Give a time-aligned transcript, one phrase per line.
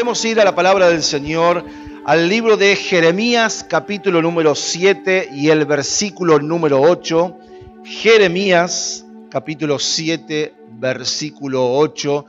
[0.00, 1.62] Queremos ir a la palabra del Señor,
[2.06, 7.36] al libro de Jeremías capítulo número 7 y el versículo número 8.
[7.84, 12.24] Jeremías capítulo 7, versículo 8.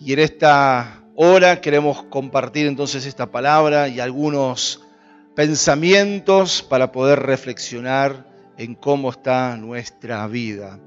[0.00, 4.80] Y en esta hora queremos compartir entonces esta palabra y algunos
[5.36, 8.26] pensamientos para poder reflexionar
[8.58, 10.80] en cómo está nuestra vida.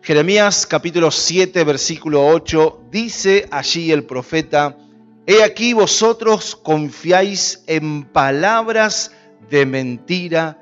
[0.00, 4.78] Jeremías capítulo 7, versículo 8, dice allí el profeta,
[5.26, 9.10] He aquí vosotros confiáis en palabras
[9.48, 10.58] de mentira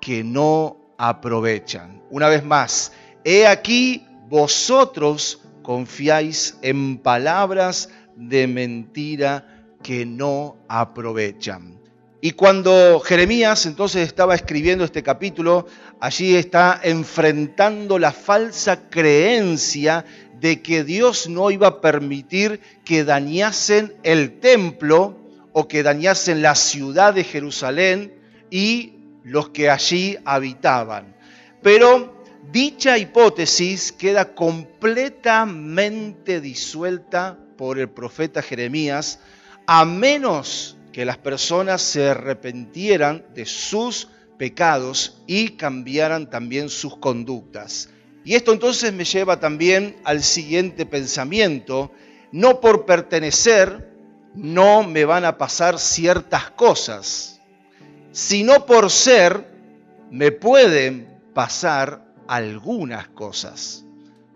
[0.00, 2.02] que no aprovechan.
[2.10, 2.92] Una vez más,
[3.24, 11.75] he aquí vosotros confiáis en palabras de mentira que no aprovechan.
[12.20, 15.66] Y cuando Jeremías entonces estaba escribiendo este capítulo,
[16.00, 20.04] allí está enfrentando la falsa creencia
[20.40, 25.18] de que Dios no iba a permitir que dañasen el templo
[25.52, 28.14] o que dañasen la ciudad de Jerusalén
[28.50, 31.16] y los que allí habitaban.
[31.62, 32.22] Pero
[32.52, 39.20] dicha hipótesis queda completamente disuelta por el profeta Jeremías,
[39.66, 44.08] a menos que las personas se arrepentieran de sus
[44.38, 47.90] pecados y cambiaran también sus conductas.
[48.24, 51.92] Y esto entonces me lleva también al siguiente pensamiento.
[52.32, 53.92] No por pertenecer
[54.34, 57.42] no me van a pasar ciertas cosas,
[58.12, 59.44] sino por ser
[60.10, 63.85] me pueden pasar algunas cosas.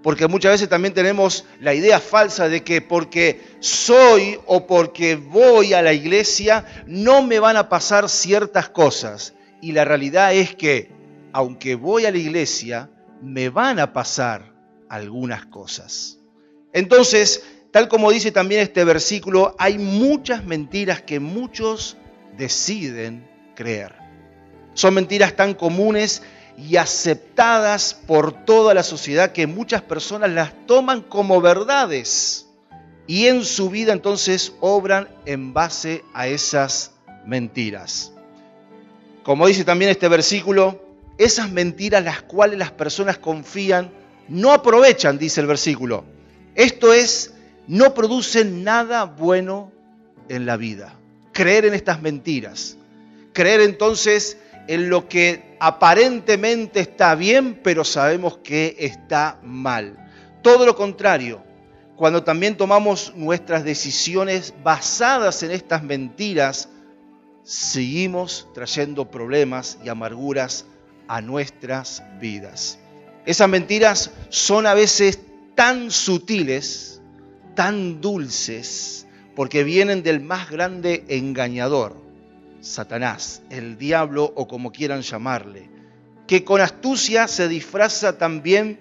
[0.03, 5.75] Porque muchas veces también tenemos la idea falsa de que porque soy o porque voy
[5.75, 9.35] a la iglesia no me van a pasar ciertas cosas.
[9.61, 10.91] Y la realidad es que
[11.33, 12.91] aunque voy a la iglesia,
[13.23, 14.53] me van a pasar
[14.89, 16.19] algunas cosas.
[16.73, 21.97] Entonces, tal como dice también este versículo, hay muchas mentiras que muchos
[22.37, 23.95] deciden creer.
[24.75, 26.23] Son mentiras tan comunes
[26.69, 32.47] y aceptadas por toda la sociedad que muchas personas las toman como verdades
[33.07, 36.93] y en su vida entonces obran en base a esas
[37.25, 38.13] mentiras.
[39.23, 40.85] Como dice también este versículo,
[41.19, 43.91] esas mentiras las cuales las personas confían
[44.29, 46.05] no aprovechan, dice el versículo.
[46.55, 47.35] Esto es,
[47.67, 49.73] no producen nada bueno
[50.29, 50.95] en la vida.
[51.33, 52.77] Creer en estas mentiras.
[53.33, 54.39] Creer entonces
[54.69, 59.97] en lo que aparentemente está bien, pero sabemos que está mal.
[60.43, 61.43] Todo lo contrario,
[61.97, 66.69] cuando también tomamos nuestras decisiones basadas en estas mentiras,
[67.43, 70.65] seguimos trayendo problemas y amarguras
[71.09, 72.79] a nuestras vidas.
[73.27, 75.19] Esas mentiras son a veces
[75.55, 77.03] tan sutiles,
[77.55, 79.07] tan dulces,
[79.37, 82.00] porque vienen del más grande engañador,
[82.61, 85.71] Satanás, el diablo o como quieran llamarle,
[86.27, 88.79] que con astucia se disfraza también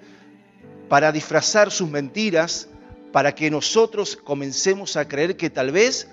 [0.89, 2.67] para disfrazar sus mentiras,
[3.11, 6.07] para que nosotros comencemos a creer que tal vez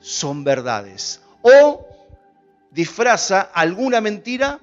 [0.00, 1.20] son verdades.
[1.42, 1.86] O
[2.70, 4.60] disfraza alguna mentira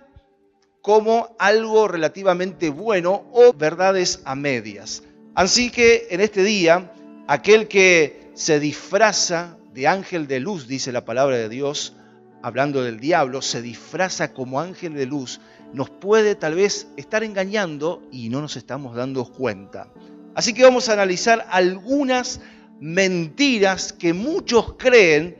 [0.82, 5.04] como algo relativamente bueno o verdades a medias.
[5.36, 6.92] Así que en este día,
[7.28, 11.94] aquel que se disfraza de ángel de luz, dice la palabra de Dios,
[12.42, 15.40] hablando del diablo, se disfraza como ángel de luz,
[15.74, 19.92] nos puede tal vez estar engañando y no nos estamos dando cuenta.
[20.36, 22.42] Así que vamos a analizar algunas
[22.80, 25.38] mentiras que muchos creen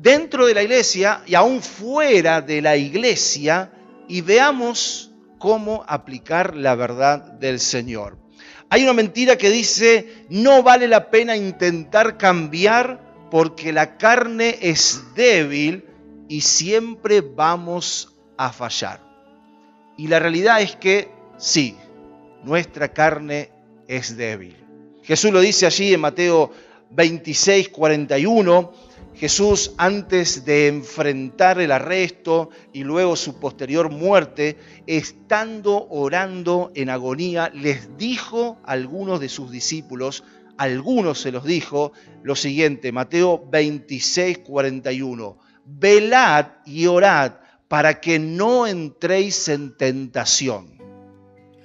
[0.00, 3.72] dentro de la iglesia y aún fuera de la iglesia
[4.08, 8.18] y veamos cómo aplicar la verdad del Señor.
[8.70, 15.02] Hay una mentira que dice, no vale la pena intentar cambiar porque la carne es
[15.14, 15.87] débil
[16.28, 19.00] y siempre vamos a fallar.
[19.96, 21.76] Y la realidad es que sí,
[22.44, 23.50] nuestra carne
[23.88, 24.56] es débil.
[25.02, 26.52] Jesús lo dice allí en Mateo
[26.90, 28.72] 26, 41
[29.18, 37.50] Jesús, antes de enfrentar el arresto y luego su posterior muerte, estando orando en agonía,
[37.52, 40.22] les dijo a algunos de sus discípulos,
[40.56, 41.90] algunos se los dijo,
[42.22, 45.36] lo siguiente, Mateo 26, 41,
[45.68, 47.32] velad y orad
[47.68, 50.78] para que no entréis en tentación.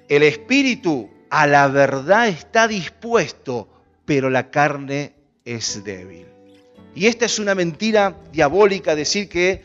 [0.10, 3.70] El espíritu a la verdad está dispuesto,
[4.06, 5.14] pero la carne
[5.46, 6.28] es débil.
[6.94, 9.64] Y esta es una mentira diabólica, decir que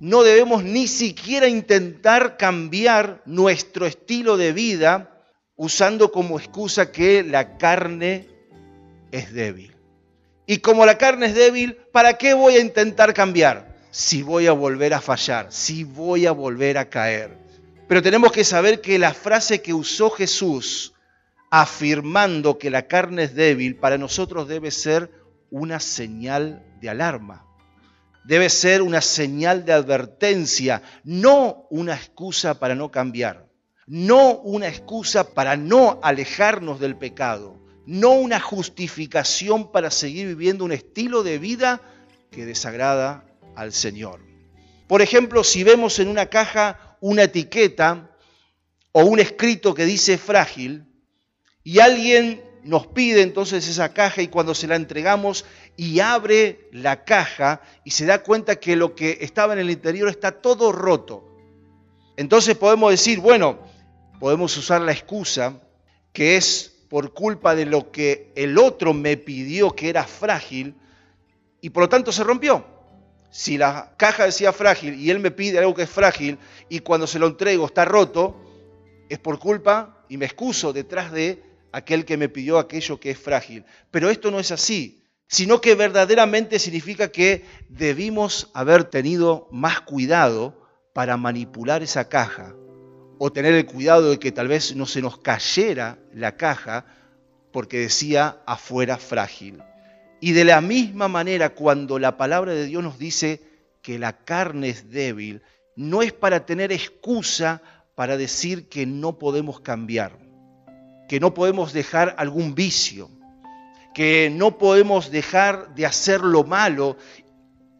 [0.00, 5.22] no debemos ni siquiera intentar cambiar nuestro estilo de vida
[5.54, 8.28] usando como excusa que la carne
[9.12, 9.75] es débil.
[10.46, 13.74] Y como la carne es débil, ¿para qué voy a intentar cambiar?
[13.90, 17.36] Si voy a volver a fallar, si voy a volver a caer.
[17.88, 20.92] Pero tenemos que saber que la frase que usó Jesús
[21.50, 25.10] afirmando que la carne es débil, para nosotros debe ser
[25.50, 27.44] una señal de alarma.
[28.24, 33.46] Debe ser una señal de advertencia, no una excusa para no cambiar,
[33.86, 40.72] no una excusa para no alejarnos del pecado, no una justificación para seguir viviendo un
[40.72, 41.80] estilo de vida
[42.30, 43.24] que desagrada
[43.54, 44.20] al Señor.
[44.88, 48.10] Por ejemplo, si vemos en una caja una etiqueta
[48.92, 50.84] o un escrito que dice frágil
[51.62, 55.44] y alguien nos pide entonces esa caja y cuando se la entregamos
[55.76, 60.08] y abre la caja y se da cuenta que lo que estaba en el interior
[60.08, 61.36] está todo roto.
[62.16, 63.60] Entonces podemos decir, bueno,
[64.18, 65.60] podemos usar la excusa
[66.12, 70.74] que es por culpa de lo que el otro me pidió que era frágil
[71.60, 72.64] y por lo tanto se rompió.
[73.30, 76.38] Si la caja decía frágil y él me pide algo que es frágil
[76.68, 78.36] y cuando se lo entrego está roto,
[79.08, 81.42] es por culpa y me excuso detrás de
[81.72, 83.64] aquel que me pidió aquello que es frágil.
[83.90, 90.66] Pero esto no es así, sino que verdaderamente significa que debimos haber tenido más cuidado
[90.94, 92.54] para manipular esa caja
[93.18, 96.84] o tener el cuidado de que tal vez no se nos cayera la caja
[97.52, 99.62] porque decía afuera frágil.
[100.20, 103.42] Y de la misma manera, cuando la palabra de Dios nos dice
[103.82, 105.42] que la carne es débil,
[105.76, 107.62] no es para tener excusa
[107.94, 110.26] para decir que no podemos cambiar
[111.08, 113.10] que no podemos dejar algún vicio,
[113.94, 116.96] que no podemos dejar de hacer lo malo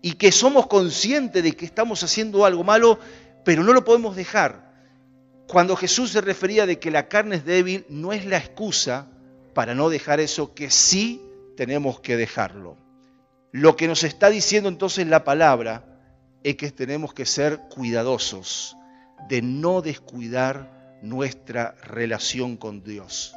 [0.00, 2.98] y que somos conscientes de que estamos haciendo algo malo,
[3.44, 4.65] pero no lo podemos dejar.
[5.46, 9.06] Cuando Jesús se refería de que la carne es débil, no es la excusa
[9.54, 11.22] para no dejar eso, que sí
[11.56, 12.76] tenemos que dejarlo.
[13.52, 15.84] Lo que nos está diciendo entonces la palabra
[16.42, 18.76] es que tenemos que ser cuidadosos
[19.28, 23.34] de no descuidar nuestra relación con Dios.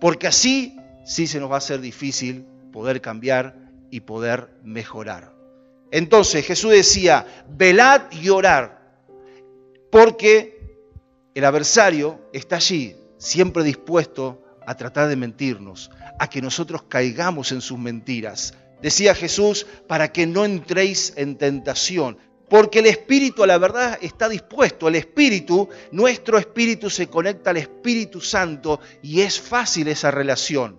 [0.00, 3.54] Porque así sí se nos va a hacer difícil poder cambiar
[3.90, 5.32] y poder mejorar.
[5.90, 8.80] Entonces Jesús decía, velad y orar,
[9.90, 10.61] porque
[11.34, 17.60] el adversario está allí, siempre dispuesto a tratar de mentirnos, a que nosotros caigamos en
[17.60, 18.54] sus mentiras.
[18.82, 22.18] Decía Jesús, para que no entréis en tentación.
[22.50, 24.88] Porque el espíritu a la verdad está dispuesto.
[24.88, 30.78] El espíritu, nuestro espíritu se conecta al Espíritu Santo y es fácil esa relación.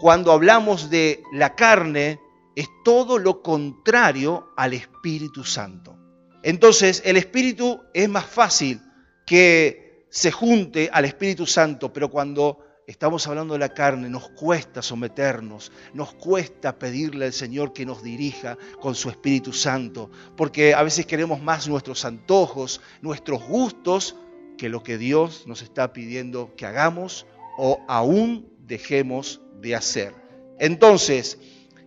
[0.00, 2.18] Cuando hablamos de la carne,
[2.56, 5.96] es todo lo contrario al Espíritu Santo.
[6.42, 8.80] Entonces, el Espíritu es más fácil
[9.24, 9.83] que
[10.14, 15.72] se junte al Espíritu Santo, pero cuando estamos hablando de la carne, nos cuesta someternos,
[15.92, 21.04] nos cuesta pedirle al Señor que nos dirija con su Espíritu Santo, porque a veces
[21.04, 24.14] queremos más nuestros antojos, nuestros gustos,
[24.56, 27.26] que lo que Dios nos está pidiendo que hagamos
[27.58, 30.14] o aún dejemos de hacer.
[30.60, 31.38] Entonces,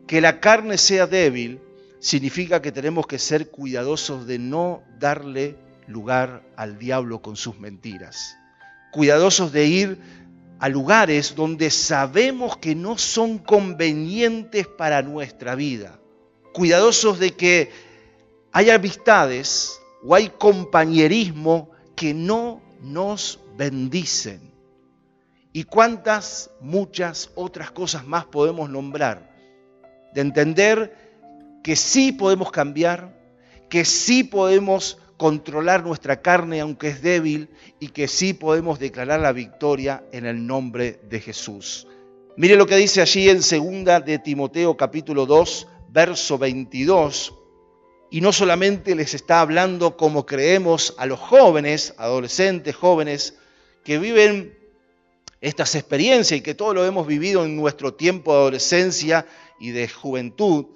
[0.06, 1.62] que la carne sea débil
[2.02, 5.56] significa que tenemos que ser cuidadosos de no darle
[5.88, 8.38] lugar al diablo con sus mentiras.
[8.92, 10.00] Cuidadosos de ir
[10.60, 16.00] a lugares donde sabemos que no son convenientes para nuestra vida.
[16.54, 17.72] Cuidadosos de que
[18.52, 24.52] hay amistades o hay compañerismo que no nos bendicen.
[25.54, 29.36] Y cuántas, muchas otras cosas más podemos nombrar.
[30.14, 30.96] De entender
[31.64, 33.16] que sí podemos cambiar,
[33.70, 39.34] que sí podemos controlar nuestra carne aunque es débil y que sí podemos declarar la
[39.34, 41.88] victoria en el nombre de Jesús.
[42.38, 47.34] Mire lo que dice allí en segunda de Timoteo capítulo 2, verso 22.
[48.12, 53.36] Y no solamente les está hablando como creemos a los jóvenes, adolescentes, jóvenes,
[53.84, 54.58] que viven
[55.42, 59.26] estas experiencias y que todo lo hemos vivido en nuestro tiempo de adolescencia
[59.60, 60.68] y de juventud.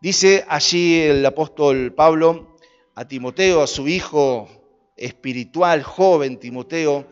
[0.00, 2.51] Dice allí el apóstol Pablo,
[2.94, 4.48] a Timoteo, a su hijo
[4.96, 7.06] espiritual, joven Timoteo,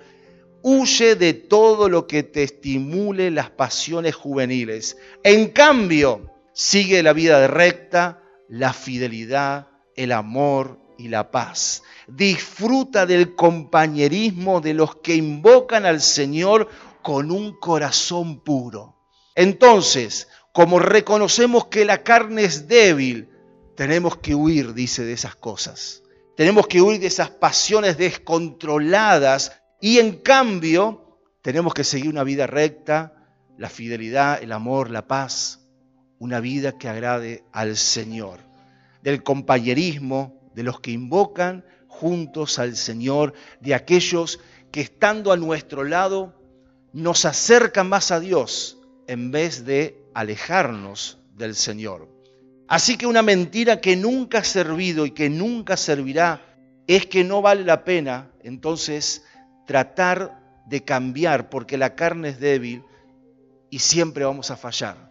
[0.63, 4.99] huye de todo lo que te estimule las pasiones juveniles.
[5.23, 11.83] En cambio, sigue la vida recta, la fidelidad, el amor y la paz.
[12.07, 16.69] Disfruta del compañerismo de los que invocan al Señor
[17.03, 18.97] con un corazón puro.
[19.35, 23.31] Entonces, como reconocemos que la carne es débil,
[23.81, 26.03] tenemos que huir, dice, de esas cosas.
[26.37, 32.47] Tenemos que huir de esas pasiones descontroladas y en cambio tenemos que seguir una vida
[32.47, 33.15] recta,
[33.57, 35.67] la fidelidad, el amor, la paz.
[36.19, 38.41] una vida que agrade al Señor,
[39.03, 45.85] del compañerismo, de los que invocan juntos al Señor, de aquellos que estando a nuestro
[45.85, 46.39] lado
[46.93, 52.20] nos acercan más a Dios en vez de alejarnos del Señor.
[52.71, 56.41] Así que una mentira que nunca ha servido y que nunca servirá
[56.87, 59.25] es que no vale la pena entonces
[59.67, 62.85] tratar de cambiar porque la carne es débil
[63.71, 65.11] y siempre vamos a fallar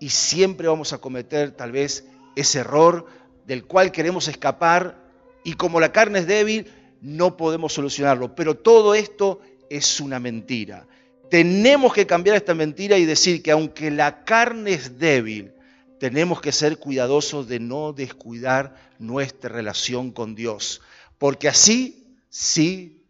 [0.00, 3.06] y siempre vamos a cometer tal vez ese error
[3.46, 4.98] del cual queremos escapar
[5.44, 6.66] y como la carne es débil
[7.00, 8.34] no podemos solucionarlo.
[8.34, 10.88] Pero todo esto es una mentira.
[11.30, 15.52] Tenemos que cambiar esta mentira y decir que aunque la carne es débil,
[15.98, 20.80] tenemos que ser cuidadosos de no descuidar nuestra relación con Dios,
[21.18, 23.04] porque así sí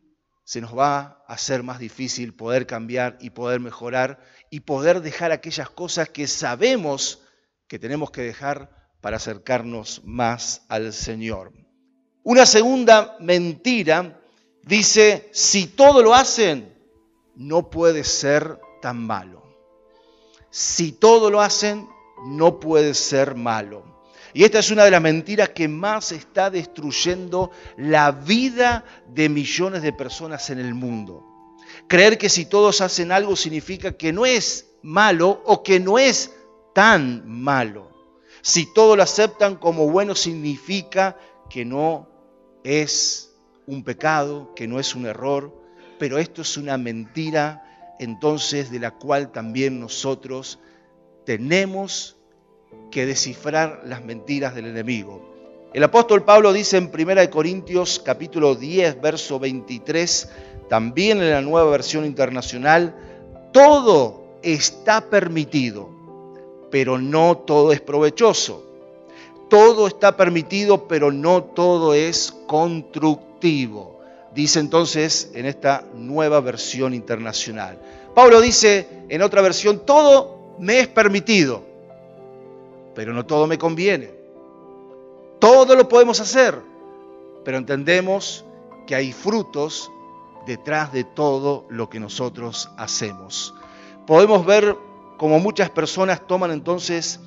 [0.45, 5.33] se nos va a hacer más difícil poder cambiar y poder mejorar y poder dejar
[5.33, 7.21] aquellas cosas que sabemos
[7.67, 11.53] que tenemos que dejar para acercarnos más al Señor.
[12.23, 14.21] Una segunda mentira
[14.63, 16.73] dice, si todo lo hacen,
[17.35, 19.43] no puede ser tan malo.
[20.51, 21.89] Si todo lo hacen,
[22.25, 23.85] no puede ser malo.
[24.33, 29.83] Y esta es una de las mentiras que más está destruyendo la vida de millones
[29.83, 31.25] de personas en el mundo.
[31.89, 36.33] Creer que si todos hacen algo significa que no es malo o que no es
[36.75, 37.91] tan malo.
[38.43, 41.17] Si todos lo aceptan como bueno significa
[41.49, 42.09] que no
[42.63, 43.35] es
[43.67, 45.53] un pecado, que no es un error,
[45.99, 50.59] pero esto es una mentira entonces de la cual también nosotros
[51.27, 52.17] tenemos
[52.91, 55.21] que descifrar las mentiras del enemigo.
[55.75, 60.31] El apóstol Pablo dice en 1 Corintios capítulo 10, verso 23,
[60.71, 62.95] también en la nueva versión internacional,
[63.53, 65.91] todo está permitido,
[66.71, 68.65] pero no todo es provechoso.
[69.51, 73.97] Todo está permitido, pero no todo es constructivo
[74.37, 77.79] dice entonces en esta nueva versión internacional.
[78.15, 81.63] Pablo dice en otra versión, todo me es permitido,
[82.95, 84.11] pero no todo me conviene.
[85.39, 86.61] Todo lo podemos hacer,
[87.45, 88.45] pero entendemos
[88.87, 89.91] que hay frutos
[90.47, 93.55] detrás de todo lo que nosotros hacemos.
[94.07, 94.77] Podemos ver
[95.19, 97.21] cómo muchas personas toman entonces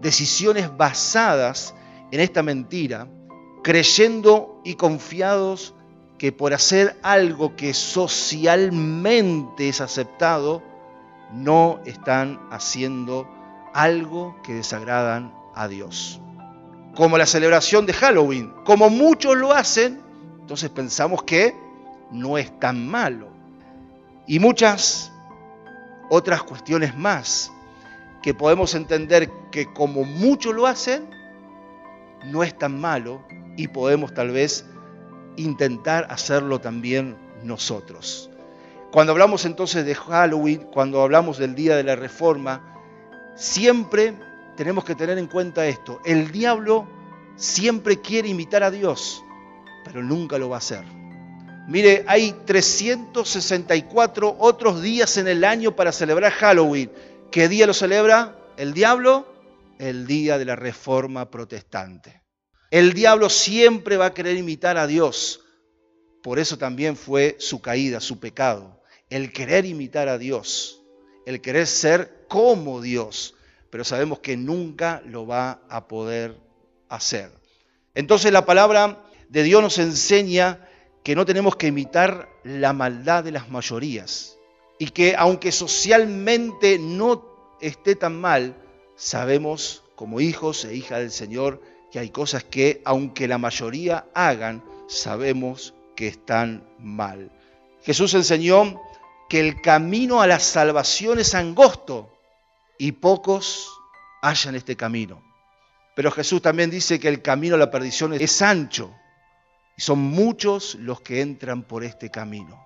[0.00, 1.74] decisiones basadas
[2.10, 3.06] en esta mentira,
[3.62, 5.74] creyendo y confiados
[6.18, 10.62] que por hacer algo que socialmente es aceptado,
[11.32, 13.28] no están haciendo
[13.72, 16.20] algo que desagradan a Dios.
[16.94, 20.00] Como la celebración de Halloween, como muchos lo hacen,
[20.40, 21.54] entonces pensamos que
[22.10, 23.28] no es tan malo.
[24.26, 25.12] Y muchas
[26.08, 27.52] otras cuestiones más
[28.22, 31.08] que podemos entender que como muchos lo hacen,
[32.24, 33.22] no es tan malo
[33.56, 34.66] y podemos tal vez
[35.36, 38.29] intentar hacerlo también nosotros.
[38.90, 42.74] Cuando hablamos entonces de Halloween, cuando hablamos del Día de la Reforma,
[43.36, 44.14] siempre
[44.56, 46.00] tenemos que tener en cuenta esto.
[46.04, 46.88] El diablo
[47.36, 49.22] siempre quiere imitar a Dios,
[49.84, 50.84] pero nunca lo va a hacer.
[51.68, 56.90] Mire, hay 364 otros días en el año para celebrar Halloween.
[57.30, 59.32] ¿Qué día lo celebra el diablo?
[59.78, 62.22] El día de la Reforma Protestante.
[62.72, 65.44] El diablo siempre va a querer imitar a Dios.
[66.24, 68.79] Por eso también fue su caída, su pecado.
[69.10, 70.80] El querer imitar a Dios,
[71.26, 73.34] el querer ser como Dios.
[73.70, 76.36] Pero sabemos que nunca lo va a poder
[76.88, 77.30] hacer.
[77.94, 80.66] Entonces la palabra de Dios nos enseña
[81.02, 84.36] que no tenemos que imitar la maldad de las mayorías.
[84.78, 88.56] Y que aunque socialmente no esté tan mal,
[88.96, 94.62] sabemos como hijos e hijas del Señor que hay cosas que, aunque la mayoría hagan,
[94.88, 97.30] sabemos que están mal.
[97.82, 98.80] Jesús enseñó
[99.30, 102.12] que el camino a la salvación es angosto
[102.76, 103.70] y pocos
[104.22, 105.22] hallan este camino.
[105.94, 108.92] Pero Jesús también dice que el camino a la perdición es ancho
[109.76, 112.64] y son muchos los que entran por este camino.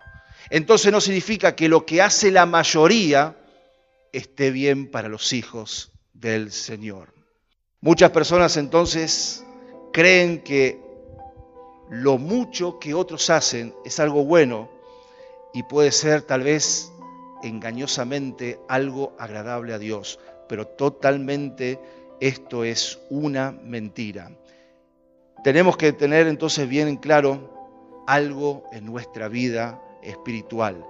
[0.49, 3.37] Entonces no significa que lo que hace la mayoría
[4.11, 7.13] esté bien para los hijos del Señor.
[7.83, 9.45] Muchas personas entonces
[9.93, 10.81] creen que
[11.91, 14.74] lo mucho que otros hacen es algo bueno
[15.55, 16.93] y puede ser tal vez
[17.43, 20.19] engañosamente algo agradable a Dios,
[20.49, 21.79] pero totalmente
[22.21, 24.33] esto es una mentira.
[25.45, 30.85] Tenemos que tener entonces bien en claro algo en nuestra vida espiritual.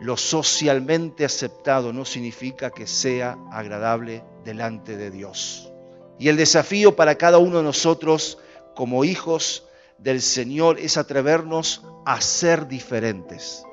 [0.00, 5.72] lo socialmente aceptado no significa que sea agradable delante de Dios.
[6.20, 8.38] Y el desafío para cada uno de nosotros
[8.76, 9.66] como hijos
[9.98, 13.64] del Señor es atrevernos a ser diferentes.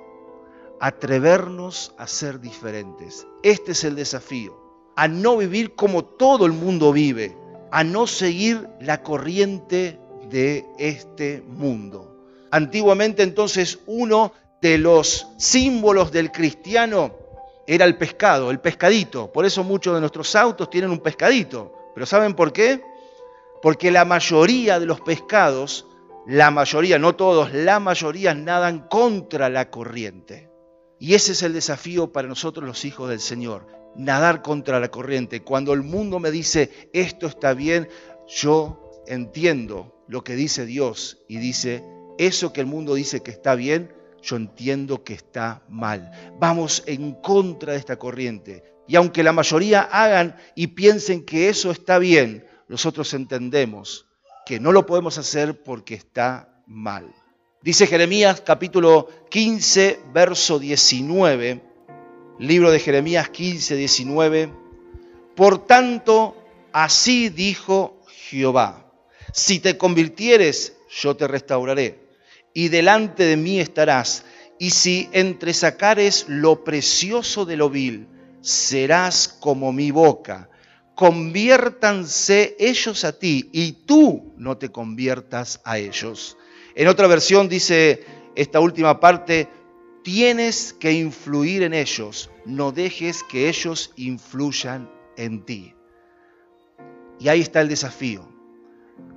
[0.86, 3.26] Atrevernos a ser diferentes.
[3.42, 4.56] Este es el desafío.
[4.96, 7.36] A no vivir como todo el mundo vive.
[7.72, 10.00] A no seguir la corriente
[10.30, 12.16] de este mundo.
[12.52, 17.16] Antiguamente entonces uno de los símbolos del cristiano
[17.66, 19.34] era el pescado, el pescadito.
[19.34, 21.74] Por eso muchos de nuestros autos tienen un pescadito.
[21.96, 22.84] ¿Pero saben por qué?
[23.64, 25.88] Porque la mayoría de los pescados,
[26.28, 30.54] la mayoría, no todos, la mayoría nadan contra la corriente.
[31.00, 35.42] Y ese es el desafío para nosotros los hijos del Señor, nadar contra la corriente.
[35.42, 37.90] Cuando el mundo me dice, esto está bien,
[38.28, 41.84] yo entiendo lo que dice Dios y dice,
[42.18, 46.12] eso que el mundo dice que está bien, yo entiendo que está mal.
[46.40, 48.64] Vamos en contra de esta corriente.
[48.88, 54.08] Y aunque la mayoría hagan y piensen que eso está bien, nosotros entendemos
[54.46, 57.14] que no lo podemos hacer porque está mal.
[57.66, 61.64] Dice Jeremías capítulo 15, verso 19,
[62.38, 64.54] libro de Jeremías 15, 19,
[65.36, 66.38] por tanto,
[66.72, 68.94] así dijo Jehová,
[69.34, 72.08] si te convirtieres, yo te restauraré
[72.54, 74.26] y delante de mí estarás.
[74.60, 78.08] Y si entresacares lo precioso de lo vil,
[78.42, 80.52] serás como mi boca.
[80.94, 86.38] Conviértanse ellos a ti y tú no te conviertas a ellos.
[86.76, 88.04] En otra versión dice
[88.36, 89.48] esta última parte,
[90.04, 95.74] tienes que influir en ellos, no dejes que ellos influyan en ti.
[97.18, 98.28] Y ahí está el desafío.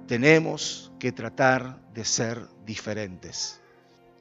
[0.07, 3.61] Tenemos que tratar de ser diferentes.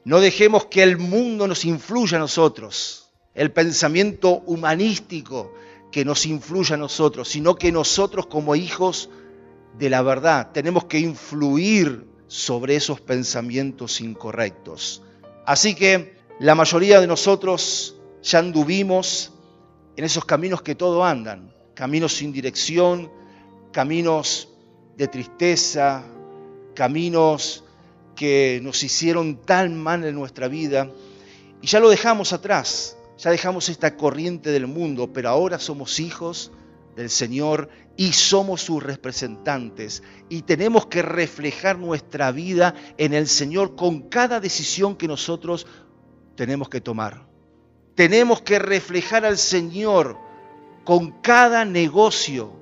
[0.04, 5.54] No dejemos que el mundo nos influya a nosotros, el pensamiento humanístico
[5.92, 9.10] que nos influya a nosotros, sino que nosotros como hijos
[9.78, 15.02] de la verdad tenemos que influir sobre esos pensamientos incorrectos.
[15.44, 19.32] Así que la mayoría de nosotros ya anduvimos
[19.96, 23.10] en esos caminos que todo andan, caminos sin dirección,
[23.72, 24.48] caminos
[24.96, 26.04] de tristeza,
[26.74, 27.64] caminos
[28.14, 30.90] que nos hicieron tan mal en nuestra vida
[31.62, 36.52] y ya lo dejamos atrás, ya dejamos esta corriente del mundo, pero ahora somos hijos
[36.96, 43.76] del Señor y somos sus representantes y tenemos que reflejar nuestra vida en el Señor
[43.76, 45.66] con cada decisión que nosotros
[46.36, 47.26] tenemos que tomar.
[47.94, 50.16] Tenemos que reflejar al Señor
[50.84, 52.52] con cada negocio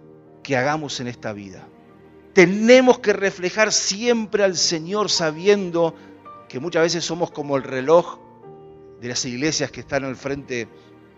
[0.42, 1.68] que hagamos en esta vida.
[2.32, 5.94] Tenemos que reflejar siempre al Señor sabiendo
[6.48, 8.18] que muchas veces somos como el reloj
[9.00, 10.68] de las iglesias que están al frente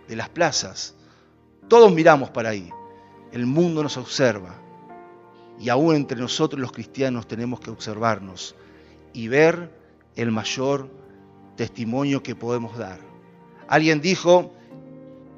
[0.08, 0.96] de las plazas.
[1.68, 2.70] Todos miramos para ahí.
[3.32, 4.54] El mundo nos observa.
[5.58, 8.54] Y aún entre nosotros los cristianos tenemos que observarnos
[9.12, 9.72] y ver
[10.14, 10.90] el mayor
[11.56, 13.00] testimonio que podemos dar.
[13.66, 14.52] Alguien dijo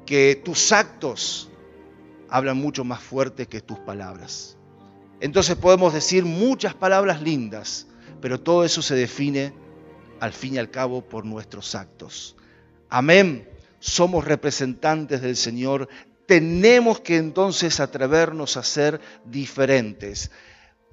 [0.05, 1.49] que tus actos
[2.29, 4.57] hablan mucho más fuerte que tus palabras.
[5.19, 7.87] Entonces podemos decir muchas palabras lindas,
[8.21, 9.53] pero todo eso se define
[10.19, 12.35] al fin y al cabo por nuestros actos.
[12.89, 13.47] Amén.
[13.79, 15.89] Somos representantes del Señor.
[16.31, 20.31] Tenemos que entonces atrevernos a ser diferentes.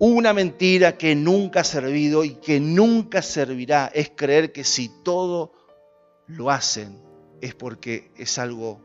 [0.01, 5.53] Una mentira que nunca ha servido y que nunca servirá es creer que si todo
[6.27, 6.99] lo hacen
[7.41, 8.81] es porque es algo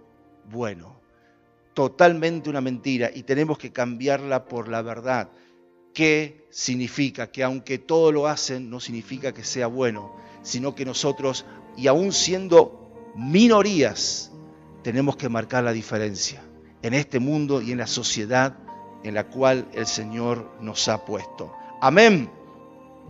[0.45, 1.01] bueno
[1.73, 5.29] totalmente una mentira y tenemos que cambiarla por la verdad.
[5.91, 7.31] ¿Qué significa?
[7.31, 12.11] Que aunque todo lo hacen, no significa que sea bueno, sino que nosotros, y aún
[12.11, 14.32] siendo minorías,
[14.83, 16.43] tenemos que marcar la diferencia
[16.81, 18.57] en este mundo y en la sociedad
[19.03, 21.53] en la cual el Señor nos ha puesto.
[21.81, 22.29] Amén.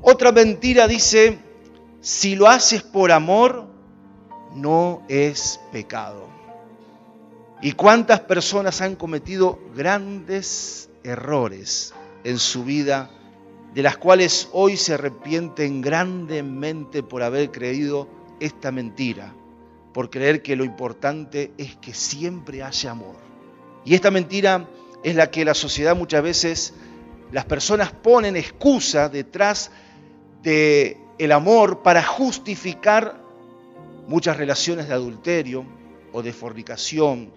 [0.01, 1.39] Otra mentira dice,
[2.01, 3.67] si lo haces por amor,
[4.55, 6.27] no es pecado.
[7.61, 13.09] ¿Y cuántas personas han cometido grandes errores en su vida,
[13.73, 18.07] de las cuales hoy se arrepienten grandemente por haber creído
[18.39, 19.33] esta mentira,
[19.93, 23.15] por creer que lo importante es que siempre haya amor?
[23.85, 24.67] Y esta mentira
[25.03, 26.73] es la que la sociedad muchas veces,
[27.31, 29.71] las personas ponen excusa detrás
[30.41, 30.97] de
[31.31, 33.21] amor para justificar
[34.07, 35.65] muchas relaciones de adulterio
[36.11, 37.31] o de fornicación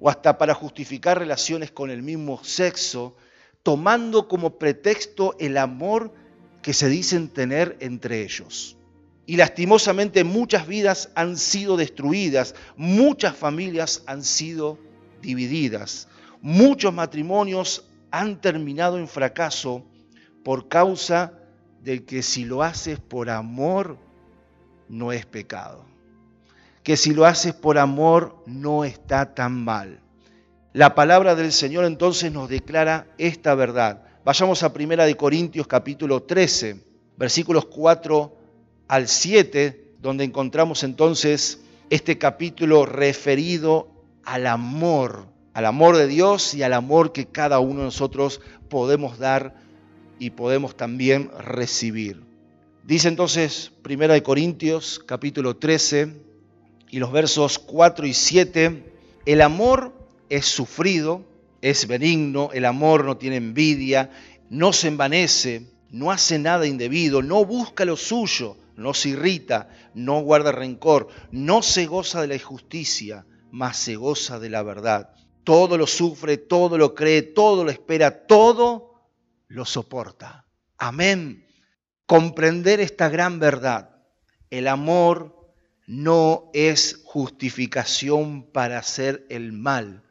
[0.00, 3.14] o hasta para justificar relaciones con el mismo sexo,
[3.62, 6.12] tomando como pretexto el amor
[6.60, 8.76] que se dicen tener entre ellos.
[9.26, 14.78] Y lastimosamente muchas vidas han sido destruidas, muchas familias han sido
[15.20, 16.08] divididas,
[16.40, 19.84] muchos matrimonios han terminado en fracaso
[20.44, 21.34] por causa
[21.82, 23.96] del que si lo haces por amor
[24.88, 25.84] no es pecado.
[26.82, 30.00] Que si lo haces por amor no está tan mal.
[30.72, 34.02] La palabra del Señor entonces nos declara esta verdad.
[34.24, 36.84] Vayamos a Primera de Corintios capítulo 13,
[37.16, 38.41] versículos 4
[38.92, 43.88] al 7, donde encontramos entonces este capítulo referido
[44.22, 49.18] al amor, al amor de Dios y al amor que cada uno de nosotros podemos
[49.18, 49.56] dar
[50.18, 52.22] y podemos también recibir.
[52.84, 56.12] Dice entonces Primera de Corintios capítulo 13
[56.90, 58.92] y los versos 4 y 7,
[59.24, 59.94] el amor
[60.28, 61.24] es sufrido,
[61.62, 64.10] es benigno, el amor no tiene envidia,
[64.50, 70.20] no se envanece, no hace nada indebido, no busca lo suyo, no se irrita, no
[70.20, 75.10] guarda rencor, no se goza de la injusticia, mas se goza de la verdad.
[75.44, 78.94] Todo lo sufre, todo lo cree, todo lo espera, todo
[79.48, 80.46] lo soporta.
[80.78, 81.46] Amén.
[82.06, 83.90] Comprender esta gran verdad.
[84.50, 85.52] El amor
[85.86, 90.02] no es justificación para hacer el mal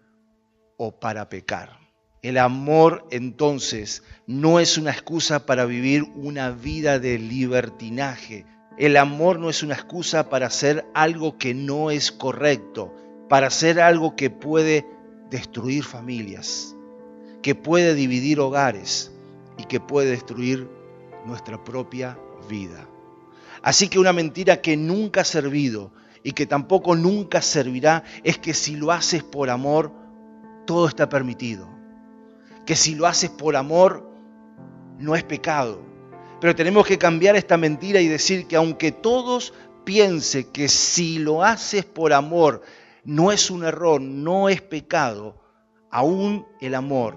[0.77, 1.80] o para pecar.
[2.21, 8.45] El amor entonces no es una excusa para vivir una vida de libertinaje.
[8.77, 12.93] El amor no es una excusa para hacer algo que no es correcto,
[13.27, 14.85] para hacer algo que puede
[15.31, 16.75] destruir familias,
[17.41, 19.11] que puede dividir hogares
[19.57, 20.69] y que puede destruir
[21.25, 22.87] nuestra propia vida.
[23.63, 28.53] Así que una mentira que nunca ha servido y que tampoco nunca servirá es que
[28.53, 29.91] si lo haces por amor,
[30.67, 31.80] todo está permitido
[32.65, 34.09] que si lo haces por amor,
[34.99, 35.81] no es pecado.
[36.39, 41.43] Pero tenemos que cambiar esta mentira y decir que aunque todos piensen que si lo
[41.43, 42.61] haces por amor
[43.03, 45.41] no es un error, no es pecado,
[45.89, 47.15] aún el amor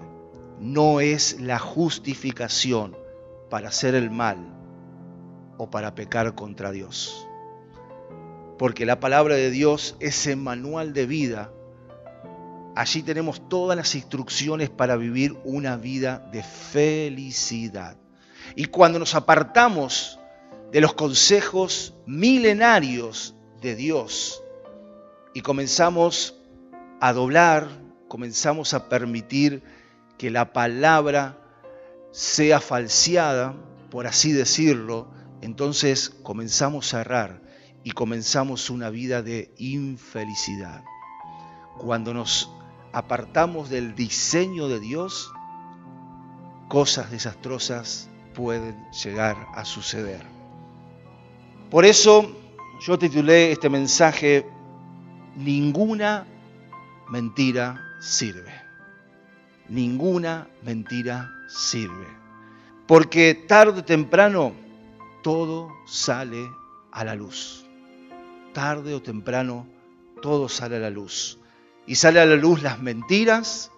[0.59, 2.95] no es la justificación
[3.49, 4.37] para hacer el mal
[5.57, 7.27] o para pecar contra Dios.
[8.57, 11.51] Porque la palabra de Dios es el manual de vida
[12.75, 17.97] Allí tenemos todas las instrucciones para vivir una vida de felicidad.
[18.55, 20.19] Y cuando nos apartamos
[20.71, 24.43] de los consejos milenarios de Dios
[25.33, 26.35] y comenzamos
[26.99, 27.69] a doblar,
[28.09, 29.63] comenzamos a permitir
[30.17, 31.37] que la palabra
[32.11, 33.55] sea falseada,
[33.89, 35.11] por así decirlo,
[35.41, 37.41] entonces comenzamos a errar
[37.83, 40.83] y comenzamos una vida de infelicidad.
[41.77, 42.54] Cuando nos
[42.95, 45.29] apartamos del diseño de Dios,
[46.69, 50.21] cosas desastrosas pueden llegar a suceder.
[51.69, 52.31] Por eso
[52.87, 54.49] yo titulé este mensaje,
[55.35, 56.25] Ninguna
[57.09, 58.53] mentira sirve.
[59.67, 62.07] Ninguna mentira sirve.
[62.87, 64.53] Porque tarde o temprano
[65.21, 66.49] todo sale
[66.93, 67.65] a la luz.
[68.53, 69.67] Tarde o temprano
[70.21, 71.37] todo sale a la luz
[71.87, 73.71] y sale a la luz las mentiras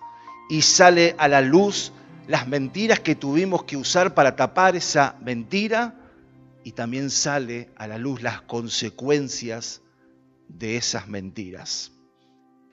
[0.50, 1.91] y sale a la luz
[2.28, 5.96] las mentiras que tuvimos que usar para tapar esa mentira
[6.63, 9.82] y también sale a la luz las consecuencias
[10.48, 11.91] de esas mentiras.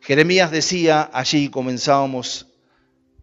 [0.01, 2.49] Jeremías decía, allí comenzábamos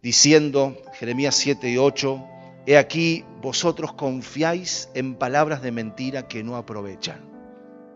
[0.01, 2.25] diciendo, Jeremías 7 y 8,
[2.65, 7.30] He aquí, vosotros confiáis en palabras de mentira que no aprovechan.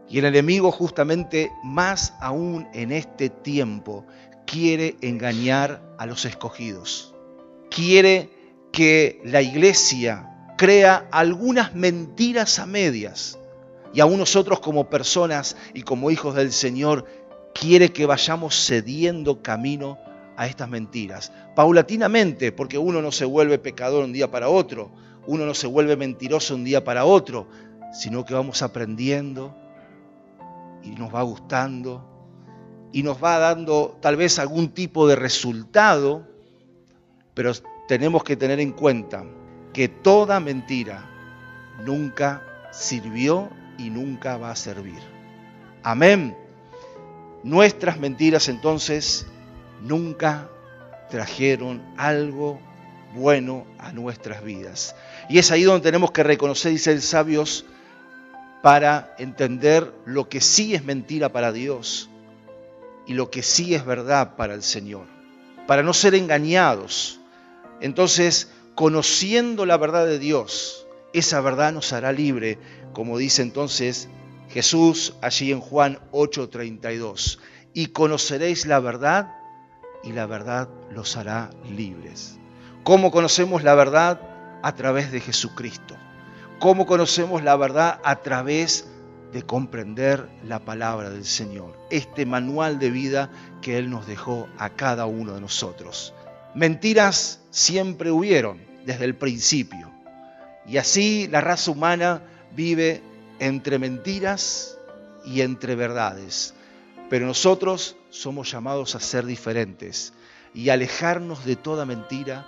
[0.10, 4.06] Y el enemigo justamente más aún en este tiempo
[4.46, 7.16] quiere engañar a los escogidos.
[7.70, 8.30] Quiere
[8.72, 13.40] que la iglesia crea algunas mentiras a medias.
[13.94, 17.06] Y aún nosotros como personas y como hijos del Señor
[17.54, 19.98] quiere que vayamos cediendo camino
[20.36, 21.32] a estas mentiras.
[21.56, 24.92] Paulatinamente, porque uno no se vuelve pecador un día para otro,
[25.26, 27.48] uno no se vuelve mentiroso un día para otro,
[27.94, 29.56] sino que vamos aprendiendo,
[30.86, 32.16] y nos va gustando
[32.92, 36.26] y nos va dando tal vez algún tipo de resultado,
[37.34, 37.52] pero
[37.88, 39.26] tenemos que tener en cuenta
[39.74, 41.10] que toda mentira
[41.84, 45.00] nunca sirvió y nunca va a servir.
[45.84, 46.38] Amén.
[47.44, 49.28] Nuestras mentiras entonces
[49.82, 50.50] nunca
[51.10, 52.60] trajeron algo
[53.14, 54.96] bueno a nuestras vidas.
[55.30, 57.66] Y es ahí donde tenemos que reconocer, dice el sabios,
[58.66, 62.10] para entender lo que sí es mentira para Dios
[63.06, 65.06] y lo que sí es verdad para el Señor,
[65.68, 67.20] para no ser engañados.
[67.80, 72.58] Entonces, conociendo la verdad de Dios, esa verdad nos hará libre,
[72.92, 74.10] como dice entonces
[74.50, 77.38] Jesús allí en Juan 8:32.
[77.72, 79.32] Y conoceréis la verdad
[80.04, 82.40] y la verdad los hará libres.
[82.84, 84.20] ¿Cómo conocemos la verdad?
[84.64, 85.96] A través de Jesucristo.
[86.60, 88.00] ¿Cómo conocemos la verdad?
[88.04, 88.88] A través
[89.34, 93.30] de comprender la palabra del Señor, este manual de vida
[93.62, 96.14] que Él nos dejó a cada uno de nosotros.
[96.56, 99.92] Mentiras siempre hubieron desde el principio.
[100.66, 102.22] Y así la raza humana
[102.56, 103.04] vive
[103.40, 104.78] entre mentiras
[105.26, 106.54] y entre verdades.
[107.10, 110.14] Pero nosotros somos llamados a ser diferentes
[110.54, 112.48] y alejarnos de toda mentira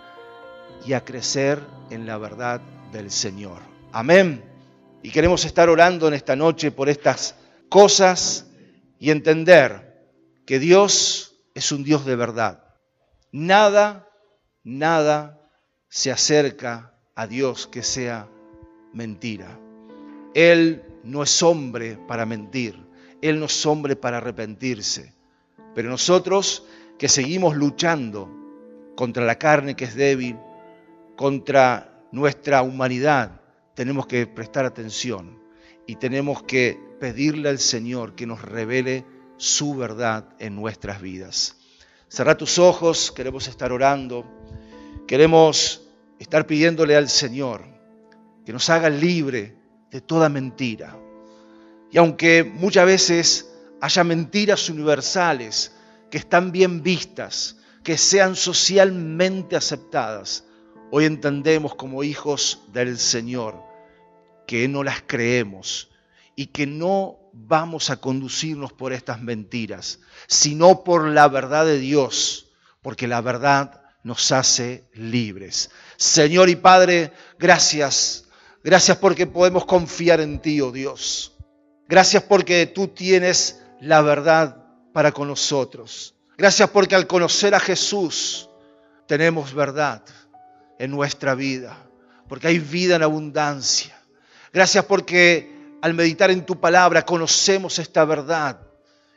[0.86, 2.62] y a crecer en la verdad
[2.94, 3.77] del Señor.
[3.98, 4.44] Amén.
[5.02, 7.34] Y queremos estar orando en esta noche por estas
[7.68, 8.46] cosas
[9.00, 10.08] y entender
[10.46, 12.76] que Dios es un Dios de verdad.
[13.32, 14.08] Nada,
[14.64, 15.42] nada
[15.90, 18.30] se acerca a Dios que sea
[18.94, 19.60] mentira.
[20.36, 22.78] Él no es hombre para mentir,
[23.24, 25.16] Él no es hombre para arrepentirse.
[25.74, 26.68] Pero nosotros
[27.00, 28.30] que seguimos luchando
[28.96, 30.38] contra la carne que es débil,
[31.16, 33.42] contra nuestra humanidad,
[33.78, 35.38] tenemos que prestar atención
[35.86, 39.06] y tenemos que pedirle al Señor que nos revele
[39.38, 41.58] su verdad en nuestras vidas.
[42.08, 44.26] Cerra tus ojos, queremos estar orando,
[45.06, 45.84] queremos
[46.18, 47.66] estar pidiéndole al Señor
[48.44, 49.56] que nos haga libre
[49.92, 50.98] de toda mentira.
[51.92, 55.72] Y aunque muchas veces haya mentiras universales
[56.10, 60.47] que están bien vistas, que sean socialmente aceptadas,
[60.92, 63.64] hoy entendemos como hijos del Señor
[64.46, 65.90] que no las creemos
[66.36, 72.52] y que no vamos a conducirnos por estas mentiras, sino por la verdad de Dios,
[72.82, 75.70] porque la verdad nos hace libres.
[75.98, 78.26] Señor y Padre, gracias.
[78.64, 81.34] Gracias porque podemos confiar en ti, oh Dios.
[81.88, 86.16] Gracias porque tú tienes la verdad para con nosotros.
[86.38, 88.50] Gracias porque al conocer a Jesús
[89.08, 90.04] tenemos verdad
[90.80, 91.90] en nuestra vida,
[92.28, 93.98] porque hay vida en abundancia.
[94.54, 98.60] Gracias porque al meditar en tu palabra conocemos esta verdad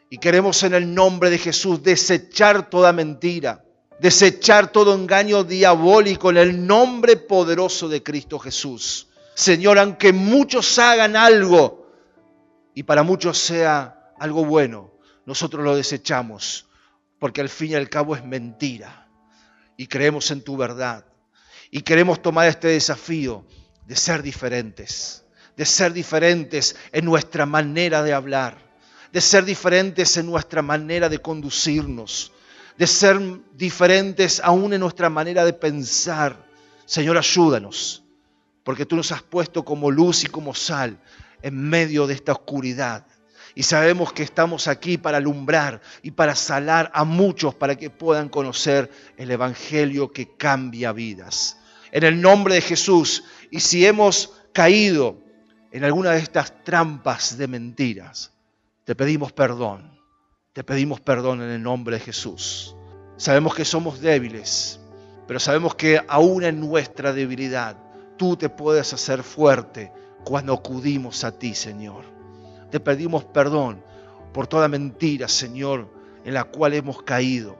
[0.08, 3.64] y queremos en el nombre de Jesús desechar toda mentira,
[4.00, 9.08] desechar todo engaño diabólico en el nombre poderoso de Cristo Jesús.
[9.34, 11.86] Señor, aunque muchos hagan algo
[12.74, 14.92] y para muchos sea algo bueno,
[15.26, 16.66] nosotros lo desechamos
[17.18, 19.08] porque al fin y al cabo es mentira
[19.76, 21.04] y creemos en tu verdad
[21.70, 23.44] y queremos tomar este desafío
[23.86, 25.24] de ser diferentes,
[25.56, 28.58] de ser diferentes en nuestra manera de hablar,
[29.12, 32.32] de ser diferentes en nuestra manera de conducirnos,
[32.76, 33.20] de ser
[33.54, 36.48] diferentes aún en nuestra manera de pensar.
[36.86, 38.02] Señor, ayúdanos,
[38.64, 40.98] porque tú nos has puesto como luz y como sal
[41.42, 43.06] en medio de esta oscuridad.
[43.54, 48.28] Y sabemos que estamos aquí para alumbrar y para salar a muchos para que puedan
[48.28, 51.59] conocer el Evangelio que cambia vidas.
[51.92, 55.18] En el nombre de Jesús, y si hemos caído
[55.72, 58.32] en alguna de estas trampas de mentiras,
[58.84, 59.98] te pedimos perdón.
[60.52, 62.74] Te pedimos perdón en el nombre de Jesús.
[63.16, 64.80] Sabemos que somos débiles,
[65.28, 67.76] pero sabemos que aún en nuestra debilidad
[68.16, 69.92] tú te puedes hacer fuerte
[70.24, 72.04] cuando acudimos a ti, Señor.
[72.70, 73.82] Te pedimos perdón
[74.32, 75.88] por toda mentira, Señor,
[76.24, 77.56] en la cual hemos caído.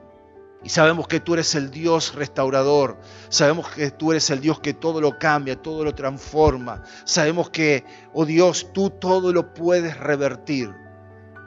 [0.63, 2.99] Y sabemos que tú eres el Dios restaurador.
[3.29, 6.83] Sabemos que tú eres el Dios que todo lo cambia, todo lo transforma.
[7.03, 10.71] Sabemos que, oh Dios, tú todo lo puedes revertir.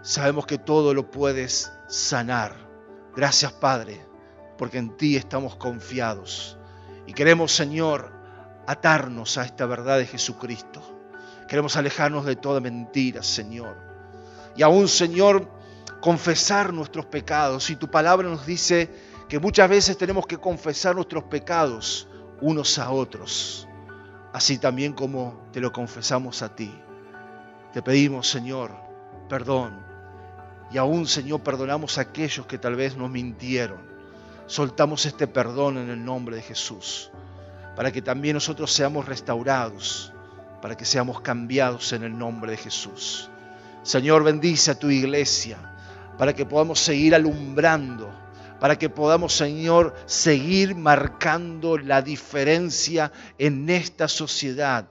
[0.02, 2.56] Sabemos que todo lo puedes sanar.
[3.14, 4.04] Gracias, Padre,
[4.58, 6.58] porque en ti estamos confiados.
[7.06, 8.12] Y queremos, Señor,
[8.66, 10.82] atarnos a esta verdad de Jesucristo.
[11.48, 13.76] Queremos alejarnos de toda mentira, Señor.
[14.56, 15.48] Y aún, Señor,
[16.04, 17.70] confesar nuestros pecados.
[17.70, 18.90] Y tu palabra nos dice
[19.26, 22.06] que muchas veces tenemos que confesar nuestros pecados
[22.42, 23.66] unos a otros,
[24.34, 26.70] así también como te lo confesamos a ti.
[27.72, 28.72] Te pedimos, Señor,
[29.30, 29.82] perdón.
[30.70, 33.78] Y aún, Señor, perdonamos a aquellos que tal vez nos mintieron.
[34.46, 37.10] Soltamos este perdón en el nombre de Jesús,
[37.76, 40.12] para que también nosotros seamos restaurados,
[40.60, 43.30] para que seamos cambiados en el nombre de Jesús.
[43.82, 45.70] Señor, bendice a tu iglesia
[46.18, 48.10] para que podamos seguir alumbrando,
[48.60, 54.88] para que podamos, Señor, seguir marcando la diferencia en esta sociedad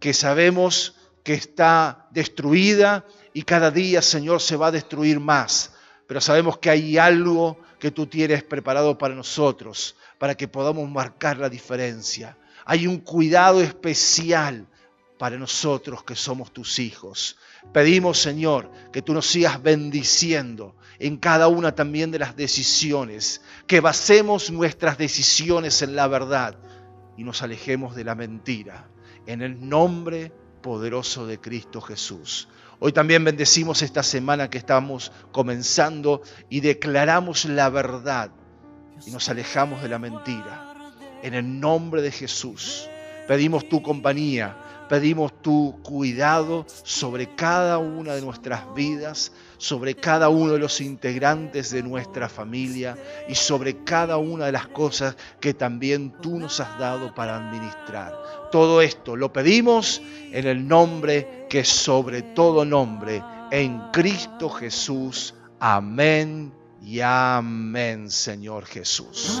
[0.00, 5.72] que sabemos que está destruida y cada día, Señor, se va a destruir más.
[6.06, 11.38] Pero sabemos que hay algo que tú tienes preparado para nosotros, para que podamos marcar
[11.38, 12.36] la diferencia.
[12.66, 14.66] Hay un cuidado especial
[15.18, 17.38] para nosotros que somos tus hijos.
[17.72, 23.80] Pedimos, Señor, que tú nos sigas bendiciendo en cada una también de las decisiones, que
[23.80, 26.56] basemos nuestras decisiones en la verdad
[27.16, 28.88] y nos alejemos de la mentira.
[29.26, 32.48] En el nombre poderoso de Cristo Jesús.
[32.80, 38.30] Hoy también bendecimos esta semana que estamos comenzando y declaramos la verdad
[39.06, 40.74] y nos alejamos de la mentira.
[41.22, 42.88] En el nombre de Jesús
[43.28, 44.56] pedimos tu compañía,
[44.88, 51.70] pedimos tu cuidado sobre cada una de nuestras vidas, sobre cada uno de los integrantes
[51.70, 52.96] de nuestra familia
[53.28, 58.14] y sobre cada una de las cosas que también tú nos has dado para administrar.
[58.50, 65.34] Todo esto lo pedimos en el nombre que sobre todo nombre, en Cristo Jesús.
[65.60, 69.40] Amén y amén, Señor Jesús.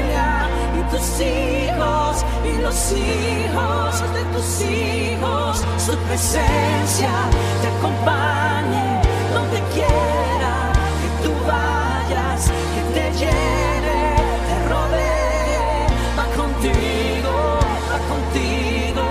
[0.91, 7.09] tus hijos y los hijos de tus hijos, su presencia
[7.61, 9.01] te acompañe
[9.33, 14.15] donde quiera que tú vayas, que te llene,
[14.47, 19.05] te rodee, va contigo, va contigo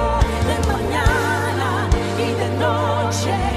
[0.48, 1.88] de mañana
[2.18, 3.49] y de noche.